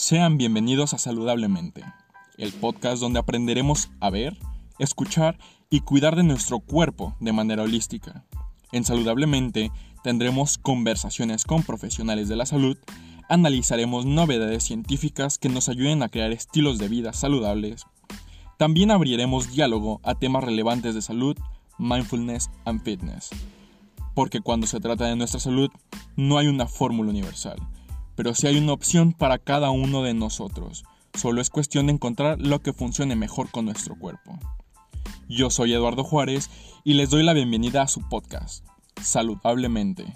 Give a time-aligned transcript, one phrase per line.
[0.00, 1.82] Sean bienvenidos a Saludablemente,
[2.36, 4.38] el podcast donde aprenderemos a ver,
[4.78, 5.36] escuchar
[5.70, 8.24] y cuidar de nuestro cuerpo de manera holística.
[8.70, 9.72] En Saludablemente
[10.04, 12.78] tendremos conversaciones con profesionales de la salud,
[13.28, 17.84] analizaremos novedades científicas que nos ayuden a crear estilos de vida saludables.
[18.56, 21.36] También abriremos diálogo a temas relevantes de salud,
[21.76, 23.30] mindfulness and fitness.
[24.14, 25.70] Porque cuando se trata de nuestra salud,
[26.14, 27.58] no hay una fórmula universal
[28.18, 30.82] pero sí hay una opción para cada uno de nosotros.
[31.14, 34.36] Solo es cuestión de encontrar lo que funcione mejor con nuestro cuerpo.
[35.28, 36.50] Yo soy Eduardo Juárez
[36.82, 38.66] y les doy la bienvenida a su podcast,
[39.00, 40.12] Saludablemente.